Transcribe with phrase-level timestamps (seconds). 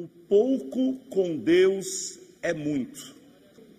[0.00, 3.14] O pouco com Deus é muito.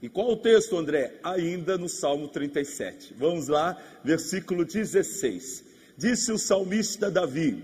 [0.04, 1.20] E qual o texto, André?
[1.24, 3.16] Ainda no Salmo 37.
[3.18, 5.64] Vamos lá, versículo 16.
[5.98, 7.64] Disse o salmista Davi: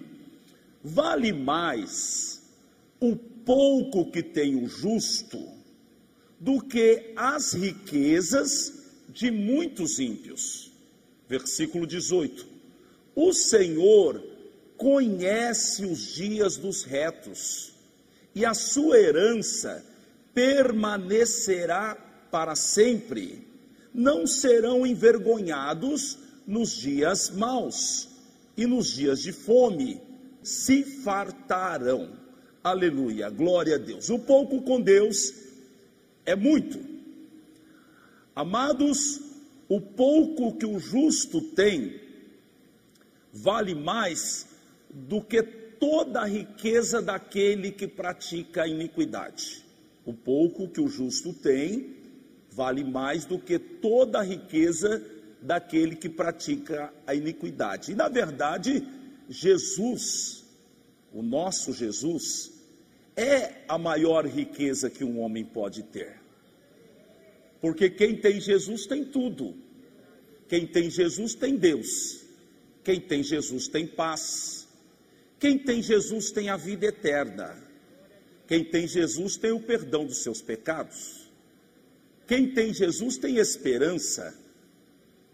[0.83, 2.41] Vale mais
[2.99, 5.39] o pouco que tem o justo
[6.39, 8.74] do que as riquezas
[9.10, 10.71] de muitos ímpios.
[11.29, 12.47] Versículo 18:
[13.15, 14.24] O Senhor
[14.76, 17.77] conhece os dias dos retos,
[18.38, 19.84] e a sua herança
[20.31, 21.98] permanecerá
[22.30, 23.48] para sempre.
[23.91, 28.08] Não serão envergonhados nos dias maus,
[28.55, 30.00] e nos dias de fome
[30.44, 32.12] se fartarão.
[32.63, 34.12] Aleluia, glória a Deus.
[34.12, 35.34] O pouco com Deus
[36.24, 36.80] é muito.
[38.35, 39.20] Amados,
[39.68, 41.99] o pouco que o justo tem
[43.34, 44.46] vale mais
[44.91, 45.41] do que
[45.80, 49.66] toda a riqueza daquele que pratica a iniquidade.
[50.05, 51.95] O pouco que o justo tem
[52.52, 55.04] vale mais do que toda a riqueza
[55.41, 57.91] daquele que pratica a iniquidade.
[57.91, 58.87] E na verdade,
[59.29, 60.43] Jesus,
[61.13, 62.52] o nosso Jesus,
[63.15, 66.19] é a maior riqueza que um homem pode ter.
[67.59, 69.55] Porque quem tem Jesus tem tudo.
[70.47, 72.23] Quem tem Jesus tem Deus.
[72.83, 74.56] Quem tem Jesus tem paz.
[75.39, 77.55] Quem tem Jesus tem a vida eterna.
[78.47, 81.30] Quem tem Jesus tem o perdão dos seus pecados.
[82.25, 84.38] Quem tem Jesus tem esperança.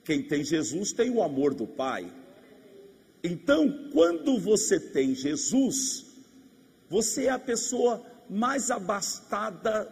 [0.03, 2.11] Quem tem Jesus tem o amor do Pai.
[3.23, 6.05] Então, quando você tem Jesus,
[6.89, 9.87] você é a pessoa mais abastada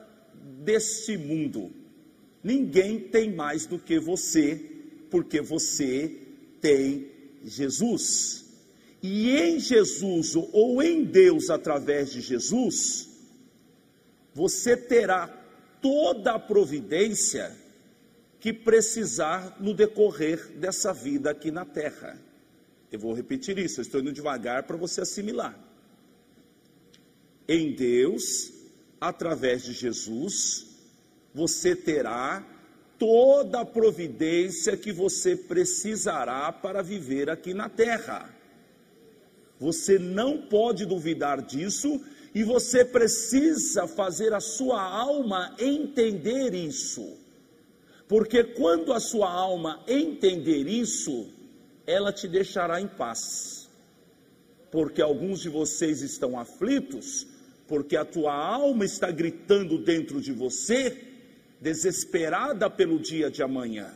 [0.63, 1.71] deste mundo.
[2.43, 4.59] Ninguém tem mais do que você,
[5.09, 6.17] porque você
[6.59, 7.07] tem
[7.45, 8.50] Jesus.
[9.01, 13.09] E em Jesus, ou em Deus através de Jesus,
[14.33, 15.27] você terá
[15.81, 17.55] toda a providência
[18.39, 22.19] que precisar no decorrer dessa vida aqui na terra.
[22.91, 25.57] Eu vou repetir isso, eu estou indo devagar para você assimilar.
[27.47, 28.51] Em Deus,
[28.99, 30.67] através de Jesus,
[31.33, 32.45] você terá
[32.99, 38.40] toda a providência que você precisará para viver aqui na terra.
[39.61, 42.01] Você não pode duvidar disso
[42.33, 47.15] e você precisa fazer a sua alma entender isso.
[48.07, 51.29] Porque quando a sua alma entender isso,
[51.85, 53.69] ela te deixará em paz.
[54.71, 57.27] Porque alguns de vocês estão aflitos,
[57.67, 60.97] porque a tua alma está gritando dentro de você,
[61.61, 63.93] desesperada pelo dia de amanhã.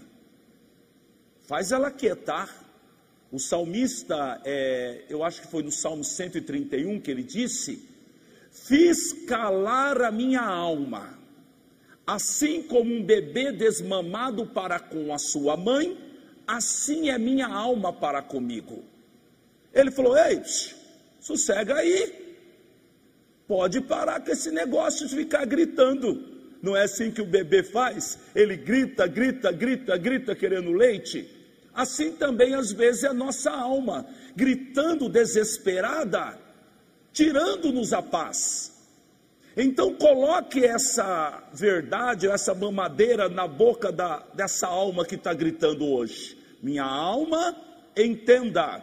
[1.48, 2.65] Faz ela quietar.
[3.32, 7.88] O salmista, é, eu acho que foi no Salmo 131 que ele disse:
[8.52, 11.16] Fiz calar a minha alma
[12.06, 15.98] Assim como um bebê desmamado para com a sua mãe,
[16.46, 18.84] assim é minha alma para comigo.
[19.74, 20.42] Ele falou: Ei,
[21.20, 22.24] sossega aí.
[23.48, 26.34] Pode parar com esse negócio de ficar gritando.
[26.62, 28.20] Não é assim que o bebê faz?
[28.36, 31.28] Ele grita, grita, grita, grita, querendo leite.
[31.76, 36.40] Assim também às vezes é a nossa alma, gritando desesperada,
[37.12, 38.74] tirando-nos a paz.
[39.58, 46.38] Então coloque essa verdade, essa mamadeira na boca da, dessa alma que está gritando hoje.
[46.64, 47.56] Minha alma,
[47.96, 48.82] entenda,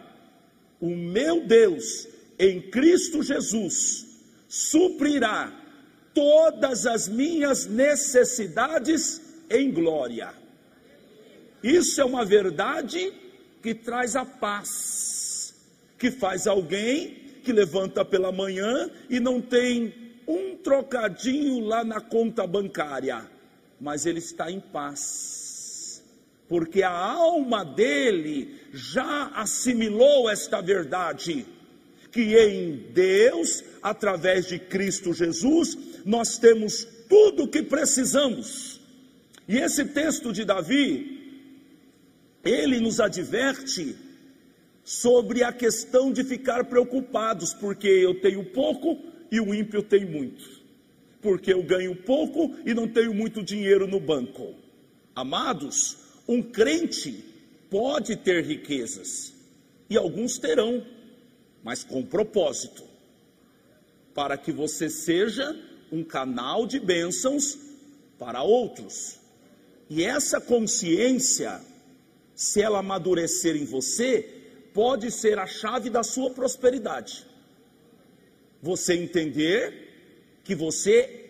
[0.79, 4.05] o meu Deus em Cristo Jesus
[4.47, 5.51] suprirá
[6.13, 10.42] todas as minhas necessidades em glória.
[11.63, 13.13] Isso é uma verdade
[13.61, 15.55] que traz a paz,
[15.97, 19.93] que faz alguém que levanta pela manhã e não tem
[20.27, 23.25] um trocadinho lá na conta bancária,
[23.79, 26.03] mas ele está em paz,
[26.49, 31.45] porque a alma dele já assimilou esta verdade,
[32.11, 38.79] que em Deus, através de Cristo Jesus, nós temos tudo o que precisamos.
[39.47, 41.12] E esse texto de Davi,
[42.43, 43.95] ele nos adverte
[44.83, 48.99] sobre a questão de ficar preocupados, porque eu tenho pouco,
[49.31, 50.61] e o ímpio tem muito,
[51.21, 54.53] porque eu ganho pouco e não tenho muito dinheiro no banco.
[55.15, 55.97] Amados,
[56.27, 57.23] um crente
[57.69, 59.33] pode ter riquezas,
[59.89, 60.85] e alguns terão,
[61.63, 62.83] mas com propósito,
[64.13, 65.57] para que você seja
[65.91, 67.57] um canal de bênçãos
[68.19, 69.19] para outros.
[69.89, 71.61] E essa consciência,
[72.35, 74.27] se ela amadurecer em você,
[74.73, 77.25] pode ser a chave da sua prosperidade
[78.63, 81.29] você entender que você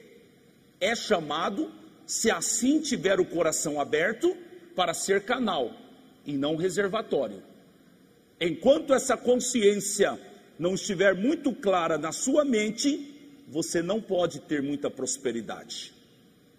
[0.80, 1.72] é chamado,
[2.06, 4.38] se assim tiver o coração aberto,
[4.76, 5.72] para ser canal
[6.24, 7.42] e não reservatório.
[8.40, 10.20] Enquanto essa consciência
[10.60, 15.92] não estiver muito clara na sua mente, você não pode ter muita prosperidade,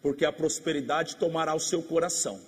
[0.03, 2.41] porque a prosperidade tomará o seu coração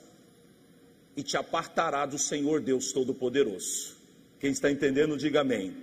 [1.16, 3.96] e te apartará do Senhor Deus Todo-Poderoso.
[4.38, 5.74] Quem está entendendo, diga amém.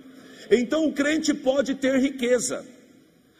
[0.50, 2.64] Então o crente pode ter riqueza,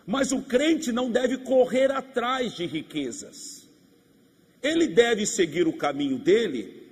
[0.07, 3.69] mas o crente não deve correr atrás de riquezas.
[4.63, 6.83] Ele deve seguir o caminho dele,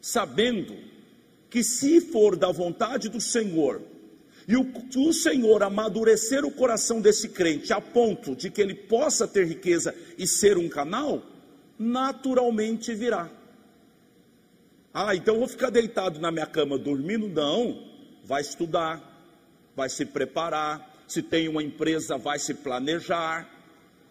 [0.00, 0.76] sabendo
[1.48, 3.80] que se for da vontade do Senhor,
[4.46, 9.28] e o, o Senhor amadurecer o coração desse crente a ponto de que ele possa
[9.28, 11.22] ter riqueza e ser um canal,
[11.78, 13.30] naturalmente virá.
[14.94, 17.26] Ah, então vou ficar deitado na minha cama dormindo?
[17.28, 17.90] Não.
[18.24, 19.00] Vai estudar,
[19.74, 20.90] vai se preparar.
[21.08, 23.48] Se tem uma empresa, vai se planejar.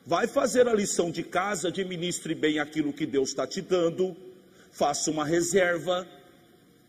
[0.06, 4.16] Vai fazer a lição de casa, administre bem aquilo que Deus está te dando.
[4.72, 6.07] Faça uma reserva,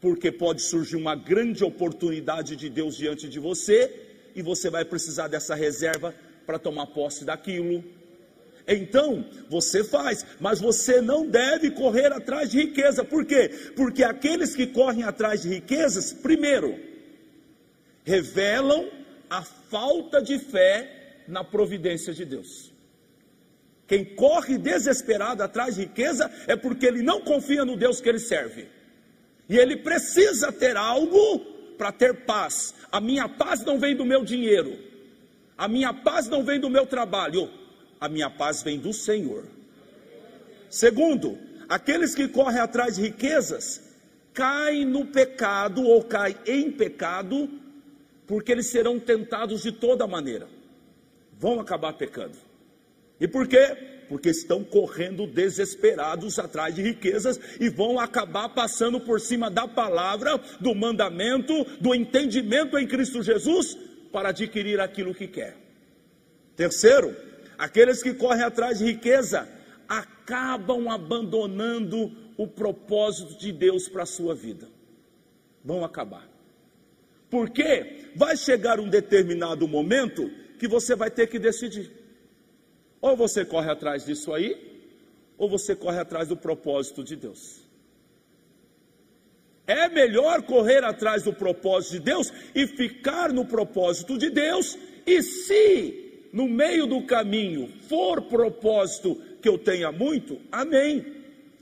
[0.00, 3.94] porque pode surgir uma grande oportunidade de Deus diante de você
[4.34, 6.14] e você vai precisar dessa reserva
[6.46, 7.84] para tomar posse daquilo.
[8.66, 13.04] Então, você faz, mas você não deve correr atrás de riqueza.
[13.04, 13.48] Por quê?
[13.74, 16.78] Porque aqueles que correm atrás de riquezas, primeiro,
[18.04, 18.88] revelam
[19.28, 22.72] a falta de fé na providência de Deus.
[23.86, 28.18] Quem corre desesperado atrás de riqueza é porque ele não confia no Deus que ele
[28.18, 28.68] serve.
[29.48, 31.40] E ele precisa ter algo
[31.76, 32.74] para ter paz.
[32.90, 34.78] A minha paz não vem do meu dinheiro.
[35.58, 37.50] A minha paz não vem do meu trabalho
[38.02, 39.44] a minha paz vem do Senhor.
[40.68, 41.38] Segundo,
[41.68, 43.80] aqueles que correm atrás de riquezas
[44.34, 47.48] caem no pecado ou caem em pecado,
[48.26, 50.48] porque eles serão tentados de toda maneira.
[51.38, 52.36] Vão acabar pecando.
[53.20, 53.76] E por quê?
[54.08, 60.40] Porque estão correndo desesperados atrás de riquezas e vão acabar passando por cima da palavra,
[60.58, 63.78] do mandamento, do entendimento em Cristo Jesus
[64.10, 65.56] para adquirir aquilo que quer.
[66.56, 67.31] Terceiro,
[67.62, 69.48] Aqueles que correm atrás de riqueza
[69.88, 74.68] acabam abandonando o propósito de Deus para a sua vida.
[75.64, 76.28] Vão acabar.
[77.30, 80.28] Porque vai chegar um determinado momento
[80.58, 81.88] que você vai ter que decidir.
[83.00, 84.56] Ou você corre atrás disso aí,
[85.38, 87.60] ou você corre atrás do propósito de Deus.
[89.68, 94.76] É melhor correr atrás do propósito de Deus e ficar no propósito de Deus,
[95.06, 96.01] e se
[96.32, 101.04] no meio do caminho for propósito que eu tenha muito, amém.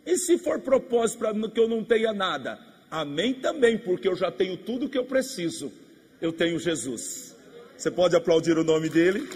[0.07, 2.59] E se for propósito para que eu não tenha nada,
[2.91, 5.73] amém também, porque eu já tenho tudo que eu preciso.
[6.21, 7.37] Eu tenho Jesus.
[7.77, 9.29] Você pode aplaudir o nome dele?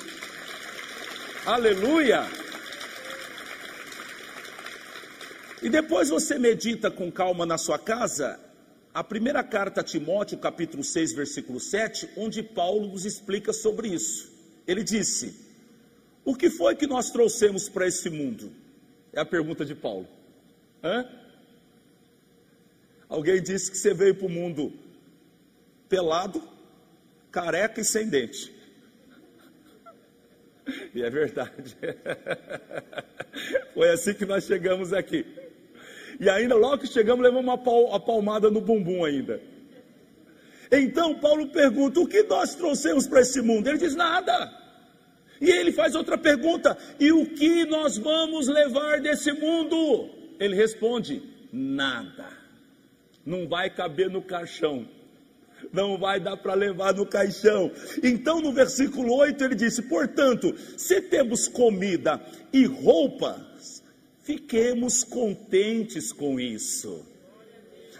[1.46, 2.26] Aleluia!
[5.62, 8.38] E depois você medita com calma na sua casa,
[8.92, 14.33] a primeira carta a Timóteo, capítulo 6, versículo 7, onde Paulo nos explica sobre isso.
[14.66, 15.34] Ele disse:
[16.24, 18.52] O que foi que nós trouxemos para esse mundo?
[19.12, 20.08] É a pergunta de Paulo.
[20.82, 21.08] Hã?
[23.08, 24.72] Alguém disse que você veio para o mundo
[25.88, 26.42] pelado,
[27.30, 28.52] careca e sem dente.
[30.94, 31.76] E é verdade.
[33.74, 35.26] Foi assim que nós chegamos aqui.
[36.18, 39.40] E ainda logo que chegamos, levamos uma palmada no bumbum ainda.
[40.70, 43.68] Então Paulo pergunta: o que nós trouxemos para esse mundo?
[43.68, 44.63] Ele diz: nada.
[45.40, 50.10] E ele faz outra pergunta: e o que nós vamos levar desse mundo?
[50.38, 51.22] Ele responde:
[51.52, 52.28] nada.
[53.24, 54.86] Não vai caber no caixão.
[55.72, 57.70] Não vai dar para levar no caixão.
[58.02, 62.20] Então, no versículo 8, ele disse: Portanto, se temos comida
[62.52, 63.82] e roupas,
[64.22, 67.04] fiquemos contentes com isso.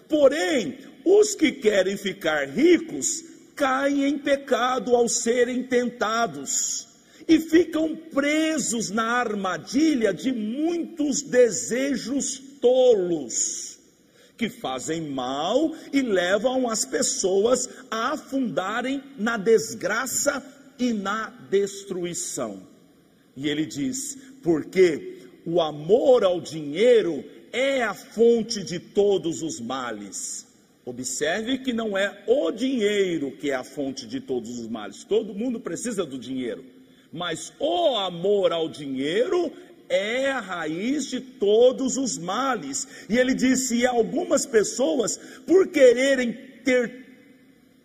[0.08, 3.24] Porém, os que querem ficar ricos
[3.56, 6.93] caem em pecado ao serem tentados
[7.26, 13.78] e ficam presos na armadilha de muitos desejos tolos
[14.36, 20.44] que fazem mal e levam as pessoas a afundarem na desgraça
[20.78, 22.66] e na destruição.
[23.36, 30.46] E ele diz: porque o amor ao dinheiro é a fonte de todos os males.
[30.84, 35.04] Observe que não é o dinheiro que é a fonte de todos os males.
[35.04, 36.73] Todo mundo precisa do dinheiro.
[37.14, 39.52] Mas o amor ao dinheiro
[39.88, 43.06] é a raiz de todos os males.
[43.08, 45.16] E ele disse: e algumas pessoas,
[45.46, 46.32] por quererem
[46.64, 47.06] ter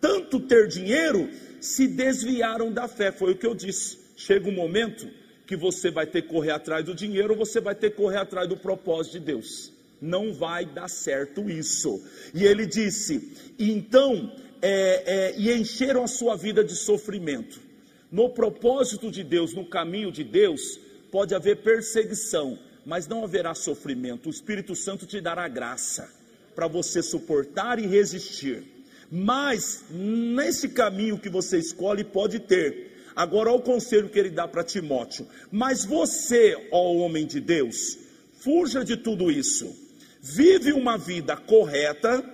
[0.00, 3.12] tanto ter dinheiro, se desviaram da fé.
[3.12, 4.00] Foi o que eu disse.
[4.16, 5.08] Chega um momento
[5.46, 8.18] que você vai ter que correr atrás do dinheiro ou você vai ter que correr
[8.18, 9.72] atrás do propósito de Deus.
[10.02, 12.02] Não vai dar certo isso.
[12.34, 17.69] E ele disse: então, é, é, e encheram a sua vida de sofrimento.
[18.10, 24.26] No propósito de Deus, no caminho de Deus, pode haver perseguição, mas não haverá sofrimento.
[24.26, 26.10] O Espírito Santo te dará graça
[26.54, 28.64] para você suportar e resistir.
[29.10, 32.90] Mas nesse caminho que você escolhe pode ter.
[33.14, 35.26] Agora, olha o conselho que ele dá para Timóteo.
[35.50, 37.98] Mas você, ó homem de Deus,
[38.40, 39.74] fuja de tudo isso.
[40.20, 42.24] Vive uma vida correta,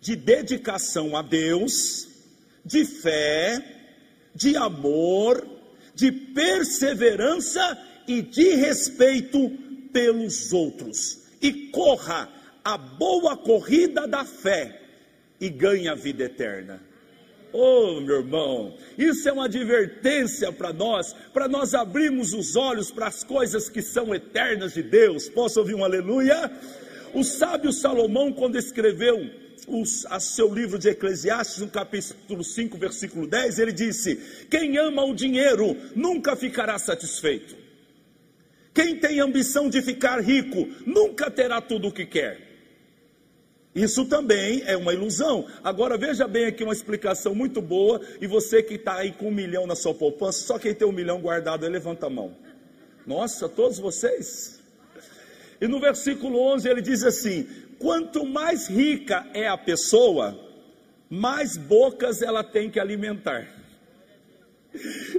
[0.00, 2.08] de dedicação a Deus,
[2.64, 3.75] de fé,
[4.36, 5.46] de amor,
[5.94, 9.50] de perseverança e de respeito
[9.92, 11.24] pelos outros.
[11.40, 12.28] E corra
[12.62, 14.80] a boa corrida da fé
[15.40, 16.80] e ganhe a vida eterna.
[17.52, 23.06] Oh, meu irmão, isso é uma advertência para nós, para nós abrirmos os olhos para
[23.06, 25.28] as coisas que são eternas de Deus.
[25.28, 26.50] Posso ouvir um aleluia?
[27.14, 29.30] O sábio Salomão, quando escreveu
[30.08, 34.16] a seu livro de Eclesiastes, no capítulo 5, versículo 10, ele disse:
[34.50, 37.56] Quem ama o dinheiro nunca ficará satisfeito.
[38.72, 42.46] Quem tem ambição de ficar rico nunca terá tudo o que quer.
[43.74, 45.46] Isso também é uma ilusão.
[45.62, 48.00] Agora veja bem aqui uma explicação muito boa.
[48.20, 50.92] E você que está aí com um milhão na sua poupança, só quem tem um
[50.92, 52.34] milhão guardado levanta a mão.
[53.06, 54.62] Nossa, todos vocês?
[55.60, 57.46] E no versículo 11 ele diz assim:
[57.78, 60.38] Quanto mais rica é a pessoa,
[61.08, 63.46] mais bocas ela tem que alimentar.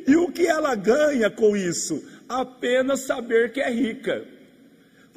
[0.08, 2.04] E o que ela ganha com isso?
[2.28, 4.38] Apenas saber que é rica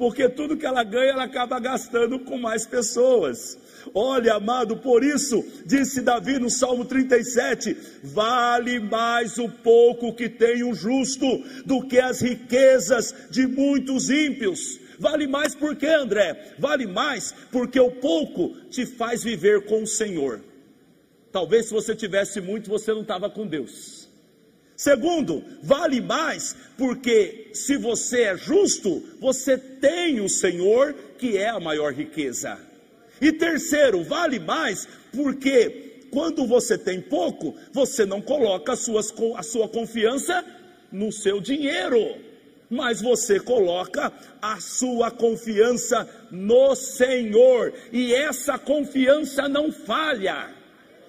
[0.01, 3.55] porque tudo que ela ganha, ela acaba gastando com mais pessoas.
[3.93, 10.63] Olha, amado, por isso, disse Davi no Salmo 37: vale mais o pouco que tem
[10.63, 11.27] o justo
[11.67, 14.79] do que as riquezas de muitos ímpios.
[15.01, 16.53] Vale mais por quê, André?
[16.59, 20.39] Vale mais porque o pouco te faz viver com o Senhor.
[21.31, 24.07] Talvez se você tivesse muito, você não estava com Deus.
[24.77, 31.59] Segundo, vale mais porque se você é justo, você tem o Senhor, que é a
[31.59, 32.59] maior riqueza.
[33.19, 39.41] E terceiro, vale mais porque quando você tem pouco, você não coloca a, suas, a
[39.41, 40.45] sua confiança
[40.91, 42.17] no seu dinheiro,
[42.71, 44.11] mas você coloca
[44.41, 50.49] a sua confiança no Senhor, e essa confiança não falha.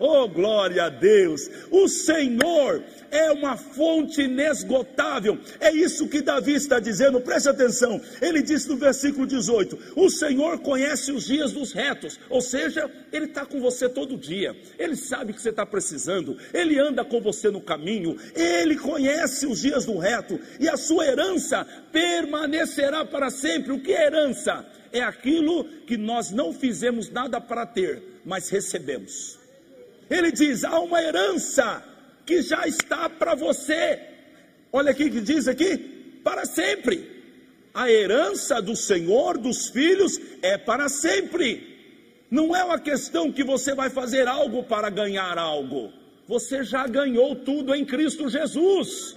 [0.00, 1.48] Oh, glória a Deus!
[1.70, 5.38] O Senhor é uma fonte inesgotável.
[5.60, 8.00] É isso que Davi está dizendo, preste atenção.
[8.20, 13.26] Ele diz no versículo 18: O Senhor conhece os dias dos retos, ou seja, Ele
[13.26, 17.50] está com você todo dia, Ele sabe que você está precisando, Ele anda com você
[17.50, 23.72] no caminho, Ele conhece os dias do reto, e a sua herança permanecerá para sempre.
[23.72, 24.64] O que é herança?
[24.90, 29.38] É aquilo que nós não fizemos nada para ter, mas recebemos.
[30.08, 31.91] Ele diz: há uma herança
[32.26, 34.00] que já está para você.
[34.72, 35.76] Olha aqui que diz aqui:
[36.24, 37.10] para sempre.
[37.74, 41.72] A herança do Senhor dos filhos é para sempre.
[42.30, 45.90] Não é uma questão que você vai fazer algo para ganhar algo.
[46.28, 49.16] Você já ganhou tudo em Cristo Jesus.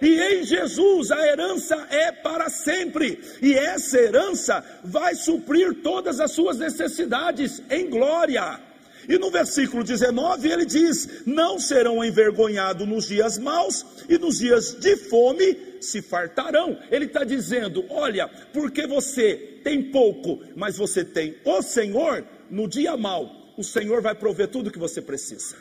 [0.00, 6.32] E em Jesus a herança é para sempre, e essa herança vai suprir todas as
[6.32, 8.60] suas necessidades em glória.
[9.08, 14.74] E no versículo 19 ele diz: Não serão envergonhados nos dias maus, e nos dias
[14.74, 16.78] de fome se fartarão.
[16.90, 22.96] Ele está dizendo: Olha, porque você tem pouco, mas você tem o Senhor, no dia
[22.96, 25.56] mau, o Senhor vai prover tudo que você precisa.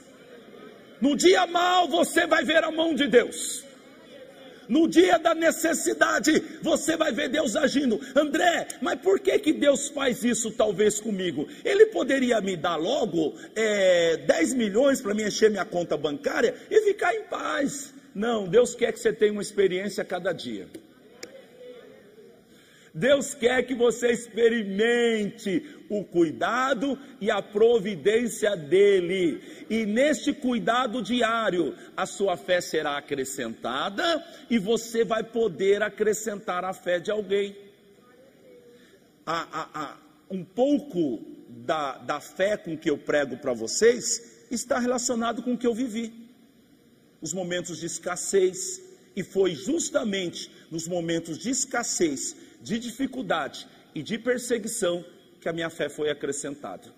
[1.02, 3.64] No dia mau você vai ver a mão de Deus.
[4.68, 8.00] No dia da necessidade, você vai ver Deus agindo.
[8.16, 11.48] André, mas por que, que Deus faz isso talvez comigo?
[11.64, 16.82] Ele poderia me dar logo é, 10 milhões para me encher minha conta bancária e
[16.82, 17.94] ficar em paz.
[18.14, 20.68] Não, Deus quer que você tenha uma experiência a cada dia.
[22.96, 29.44] Deus quer que você experimente o cuidado e a providência dele.
[29.70, 36.74] E neste cuidado diário, a sua fé será acrescentada e você vai poder acrescentar a
[36.74, 37.54] fé de alguém.
[39.26, 39.98] A, a, a,
[40.30, 45.58] um pouco da, da fé com que eu prego para vocês está relacionado com o
[45.58, 46.14] que eu vivi.
[47.22, 48.82] Os momentos de escassez,
[49.18, 55.06] e foi justamente nos momentos de escassez de dificuldade e de perseguição
[55.40, 56.92] que a minha fé foi acrescentada.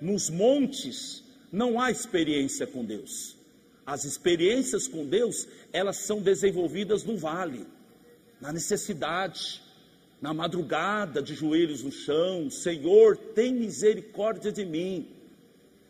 [0.00, 1.22] Nos montes
[1.52, 3.36] não há experiência com Deus.
[3.84, 7.66] As experiências com Deus, elas são desenvolvidas no vale,
[8.40, 9.62] na necessidade,
[10.22, 15.06] na madrugada, de joelhos no chão, Senhor, tem misericórdia de mim.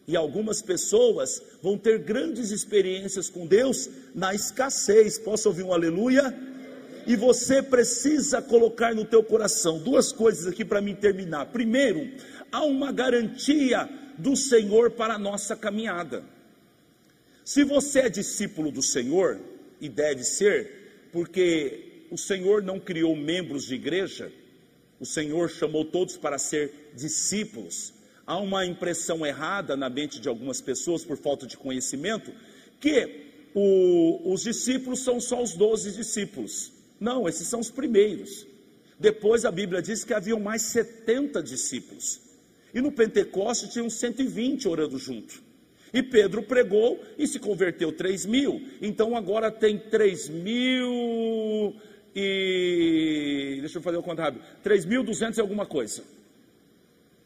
[0.08, 5.18] E algumas pessoas vão ter grandes experiências com Deus na escassez.
[5.20, 6.56] Posso ouvir um aleluia?
[7.07, 11.47] E você precisa colocar no teu coração duas coisas aqui para mim terminar.
[11.47, 12.11] Primeiro,
[12.51, 16.25] há uma garantia do Senhor para a nossa caminhada.
[17.45, 19.39] Se você é discípulo do Senhor,
[19.81, 24.33] e deve ser, porque o Senhor não criou membros de igreja,
[24.99, 27.93] o Senhor chamou todos para ser discípulos.
[28.27, 32.33] Há uma impressão errada na mente de algumas pessoas, por falta de conhecimento,
[32.81, 36.73] que o, os discípulos são só os doze discípulos.
[36.99, 38.47] Não, esses são os primeiros.
[38.99, 42.21] Depois a Bíblia diz que haviam mais 70 discípulos.
[42.73, 45.43] E no Pentecoste tinham 120 orando junto.
[45.93, 48.62] E Pedro pregou e se converteu 3 mil.
[48.83, 51.75] Então agora tem 3 mil
[52.15, 53.59] e.
[53.61, 56.03] Deixa eu fazer o conta rápido: 3.200 e alguma coisa.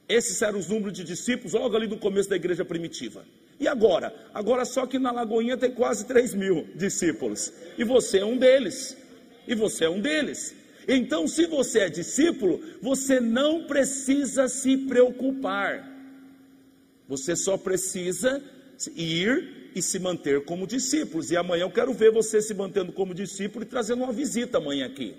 [0.09, 3.25] Esses eram os números de discípulos logo ali no começo da igreja primitiva.
[3.61, 4.13] E agora?
[4.35, 7.53] Agora só que na Lagoinha tem quase 3 mil discípulos.
[7.79, 8.97] E você é um deles.
[9.51, 10.55] E você é um deles.
[10.87, 15.91] Então, se você é discípulo, você não precisa se preocupar.
[17.09, 18.41] Você só precisa
[18.95, 21.33] ir e se manter como discípulos.
[21.33, 24.87] E amanhã eu quero ver você se mantendo como discípulo e trazendo uma visita amanhã
[24.87, 25.17] aqui.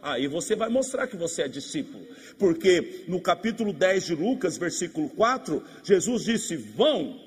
[0.00, 2.02] Aí você vai mostrar que você é discípulo.
[2.38, 7.20] Porque no capítulo 10 de Lucas, versículo 4, Jesus disse: Vão.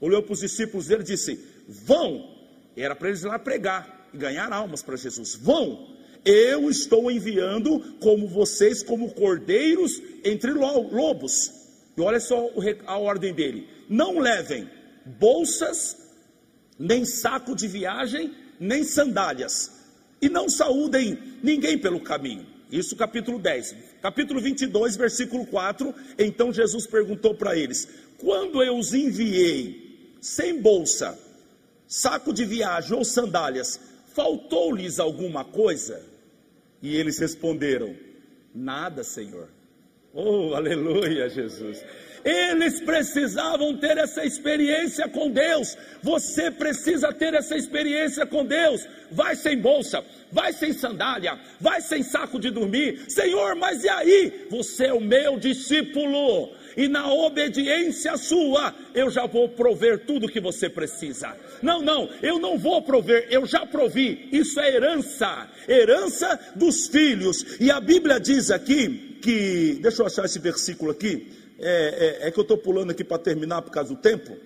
[0.00, 2.30] Olhou para os discípulos dele e disse: Vão.
[2.76, 5.34] Era para eles ir lá pregar e ganhar almas para Jesus.
[5.34, 5.92] Vão.
[6.24, 11.50] Eu estou enviando como vocês, como cordeiros entre lobos.
[11.96, 12.50] E olha só
[12.86, 14.68] a ordem dele: não levem
[15.04, 15.96] bolsas,
[16.78, 19.72] nem saco de viagem, nem sandálias,
[20.20, 22.46] e não saúdem ninguém pelo caminho.
[22.70, 23.74] Isso capítulo 10.
[24.00, 25.94] Capítulo 22, versículo 4.
[26.18, 31.18] Então Jesus perguntou para eles: Quando eu os enviei sem bolsa,
[31.86, 33.78] saco de viagem ou sandálias,
[34.14, 36.02] faltou-lhes alguma coisa?
[36.80, 37.94] E eles responderam:
[38.54, 39.48] Nada, Senhor.
[40.12, 41.82] Oh, aleluia, Jesus.
[42.24, 45.76] Eles precisavam ter essa experiência com Deus.
[46.02, 48.86] Você precisa ter essa experiência com Deus.
[49.10, 53.10] Vai sem bolsa, vai sem sandália, vai sem saco de dormir.
[53.10, 54.46] Senhor, mas e aí?
[54.50, 56.50] Você é o meu discípulo.
[56.76, 61.36] E na obediência sua, eu já vou prover tudo que você precisa.
[61.62, 64.28] Não, não, eu não vou prover, eu já provi.
[64.32, 67.60] Isso é herança, herança dos filhos.
[67.60, 72.30] E a Bíblia diz aqui que, deixa eu achar esse versículo aqui é, é, é
[72.30, 74.36] que eu estou pulando aqui para terminar por causa do tempo.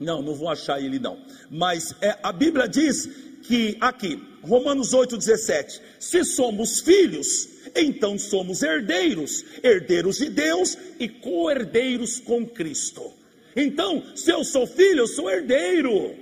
[0.00, 1.18] Não, não vou achar ele não.
[1.50, 3.08] Mas é, a Bíblia diz
[3.42, 12.20] que aqui, Romanos 8,17: se somos filhos, então somos herdeiros, herdeiros de Deus e co-herdeiros
[12.20, 13.12] com Cristo.
[13.54, 16.16] Então, se eu sou filho, eu sou herdeiro.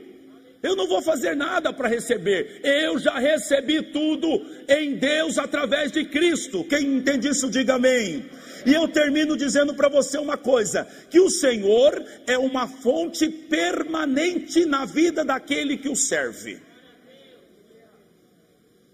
[0.63, 2.61] Eu não vou fazer nada para receber.
[2.63, 6.65] Eu já recebi tudo em Deus através de Cristo.
[6.65, 8.27] Quem entende isso, diga amém.
[8.67, 14.67] E eu termino dizendo para você uma coisa: que o Senhor é uma fonte permanente
[14.67, 16.61] na vida daquele que o serve.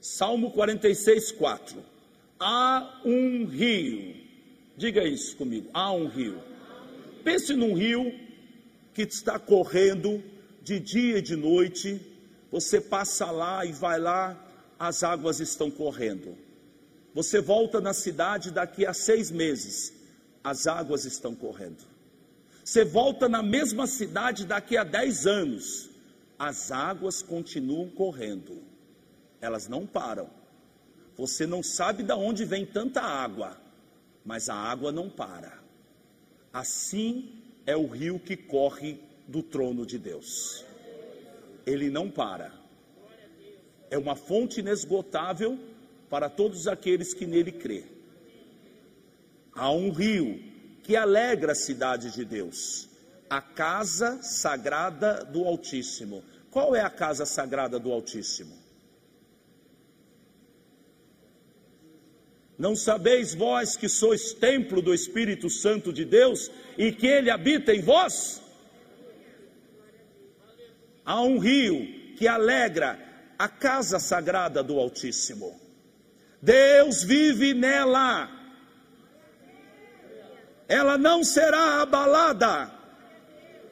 [0.06, 1.84] Salmo 46, 4.
[2.38, 4.14] Há um rio.
[4.76, 5.68] Diga isso comigo.
[5.74, 6.40] Há um rio.
[7.24, 8.14] Pense num rio
[8.94, 10.22] que está correndo
[10.62, 12.00] de dia e de noite,
[12.52, 14.38] você passa lá e vai lá,
[14.78, 16.38] as águas estão correndo.
[17.12, 19.92] Você volta na cidade daqui a seis meses,
[20.42, 21.84] as águas estão correndo.
[22.64, 25.90] Você volta na mesma cidade daqui a dez anos,
[26.38, 28.62] as águas continuam correndo,
[29.46, 30.28] elas não param.
[31.16, 33.56] Você não sabe de onde vem tanta água,
[34.24, 35.58] mas a água não para.
[36.52, 40.64] Assim é o rio que corre do trono de Deus.
[41.64, 42.52] Ele não para.
[43.88, 45.58] É uma fonte inesgotável
[46.10, 47.84] para todos aqueles que nele crê.
[49.54, 50.42] Há um rio
[50.82, 52.88] que alegra a cidade de Deus,
[53.30, 56.22] a casa sagrada do Altíssimo.
[56.50, 58.65] Qual é a casa sagrada do Altíssimo?
[62.58, 67.74] Não sabeis vós que sois templo do Espírito Santo de Deus e que ele habita
[67.74, 68.42] em vós?
[71.06, 72.98] há um rio que alegra
[73.38, 75.58] a casa sagrada do Altíssimo.
[76.42, 78.28] Deus vive nela.
[80.68, 82.74] Ela não será abalada.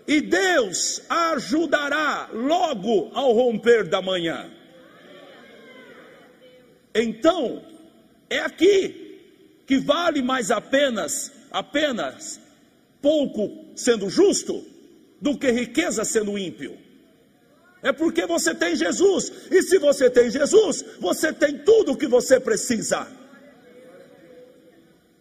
[0.06, 4.50] e Deus a ajudará logo ao romper da manhã.
[6.94, 7.64] Então,
[8.28, 9.20] é aqui
[9.66, 12.40] que vale mais apenas, apenas
[13.00, 14.64] pouco sendo justo
[15.20, 16.78] do que riqueza sendo ímpio.
[17.82, 22.06] É porque você tem Jesus, e se você tem Jesus, você tem tudo o que
[22.06, 23.06] você precisa.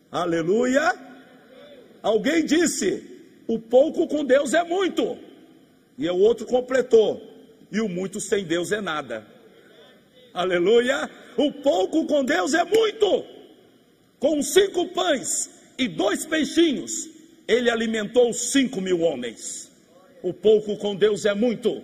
[0.10, 0.96] Aleluia!
[2.02, 3.04] Alguém disse:
[3.48, 5.18] o pouco com Deus é muito,
[5.98, 7.22] e o outro completou:
[7.70, 9.28] e o muito sem Deus é nada.
[10.34, 11.10] Aleluia!
[11.38, 13.26] O pouco com Deus é muito.
[14.20, 17.10] Com cinco pães e dois peixinhos,
[17.48, 19.72] ele alimentou cinco mil homens.
[20.24, 21.84] O pouco com Deus é muito.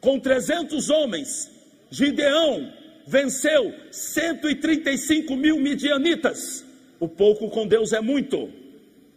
[0.00, 1.50] Com trezentos homens,
[1.90, 2.72] Gideão
[3.06, 6.64] venceu 135 mil midianitas.
[7.00, 8.52] O pouco com Deus é muito.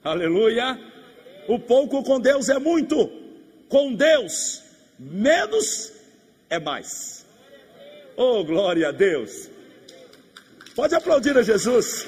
[0.03, 0.79] Aleluia!
[1.47, 3.11] O pouco com Deus é muito.
[3.67, 4.63] Com Deus,
[4.97, 5.91] menos
[6.49, 7.20] é mais.
[8.15, 9.49] Oh, glória a Deus!
[10.75, 12.07] Pode aplaudir a Jesus.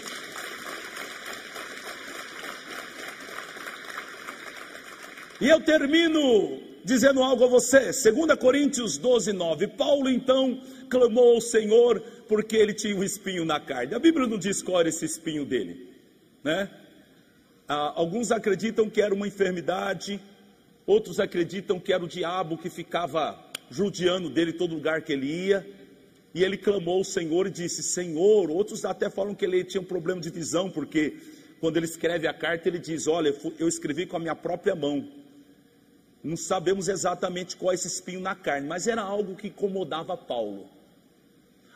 [5.39, 7.91] E eu termino dizendo algo a você.
[7.91, 9.67] 2 Coríntios 12, 9.
[9.67, 13.93] Paulo então clamou ao Senhor porque ele tinha um espinho na carne.
[13.93, 15.89] A Bíblia não diz qual era esse espinho dele,
[16.43, 16.69] né?
[17.67, 20.21] Ah, alguns acreditam que era uma enfermidade,
[20.85, 23.37] outros acreditam que era o diabo que ficava
[23.69, 25.82] judiando dele todo lugar que ele ia.
[26.33, 28.49] E ele clamou ao Senhor e disse: Senhor.
[28.49, 31.17] Outros até falam que ele tinha um problema de visão, porque
[31.59, 35.07] quando ele escreve a carta, ele diz: Olha, eu escrevi com a minha própria mão.
[36.23, 40.69] Não sabemos exatamente qual é esse espinho na carne, mas era algo que incomodava Paulo.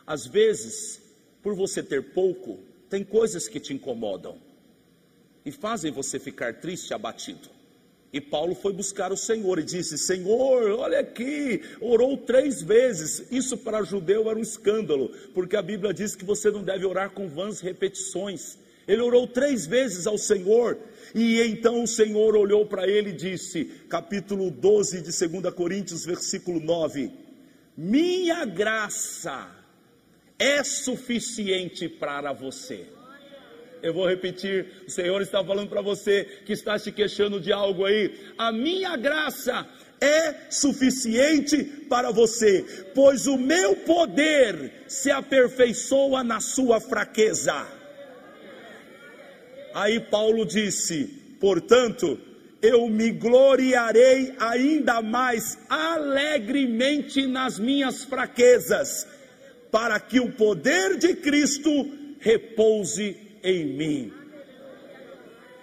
[0.06, 1.02] Às vezes,
[1.42, 4.38] por você ter pouco, tem coisas que te incomodam
[5.44, 7.57] e fazem você ficar triste, abatido.
[8.12, 13.26] E Paulo foi buscar o Senhor e disse: Senhor, olha aqui, orou três vezes.
[13.30, 17.10] Isso para judeu era um escândalo, porque a Bíblia diz que você não deve orar
[17.10, 18.56] com vãs repetições.
[18.86, 20.78] Ele orou três vezes ao Senhor,
[21.14, 26.58] e então o Senhor olhou para ele e disse, capítulo 12 de 2 Coríntios, versículo
[26.58, 27.10] 9:
[27.76, 29.50] Minha graça
[30.38, 32.97] é suficiente para você.
[33.82, 37.84] Eu vou repetir, o Senhor está falando para você que está se queixando de algo
[37.84, 38.12] aí.
[38.36, 39.66] A minha graça
[40.00, 42.64] é suficiente para você,
[42.94, 47.66] pois o meu poder se aperfeiçoa na sua fraqueza.
[49.74, 51.04] Aí Paulo disse:
[51.40, 52.18] portanto,
[52.60, 59.06] eu me gloriarei ainda mais alegremente nas minhas fraquezas,
[59.70, 61.70] para que o poder de Cristo
[62.18, 64.12] repouse em mim.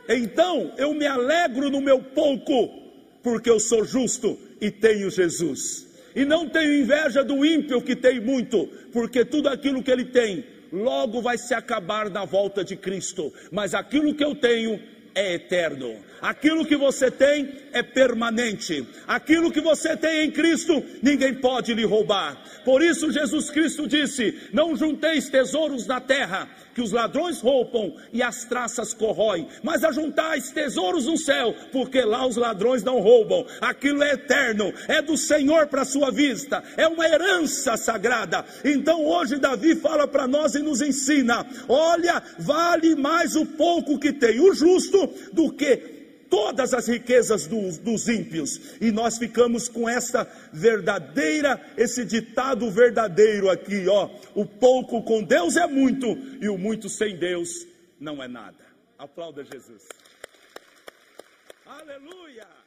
[0.08, 2.84] Então eu me alegro no meu pouco,
[3.24, 5.86] porque eu sou justo e tenho Jesus.
[6.16, 10.46] E não tenho inveja do ímpio que tem muito, porque tudo aquilo que ele tem
[10.72, 13.34] logo vai se acabar na volta de Cristo.
[13.52, 14.80] Mas aquilo que eu tenho
[15.16, 15.96] é eterno.
[16.22, 18.86] Aquilo que você tem é permanente.
[19.08, 22.38] Aquilo que você tem em Cristo, ninguém pode lhe roubar.
[22.66, 28.22] Por isso Jesus Cristo disse: Não junteis tesouros na terra, que os ladrões roubam e
[28.22, 33.46] as traças corroem, mas ajuntais tesouros no céu, porque lá os ladrões não roubam.
[33.62, 38.44] Aquilo é eterno, é do Senhor para a sua vista, é uma herança sagrada.
[38.64, 44.12] Então hoje Davi fala para nós e nos ensina: olha, vale mais o pouco que
[44.12, 45.96] tem o justo do que
[46.30, 53.50] todas as riquezas dos, dos ímpios, e nós ficamos com essa verdadeira, esse ditado verdadeiro
[53.50, 56.08] aqui, ó: o pouco com Deus é muito,
[56.42, 57.66] e o muito sem Deus
[58.00, 58.66] não é nada.
[58.98, 59.84] Aplauda Jesus.
[61.66, 62.65] Aleluia!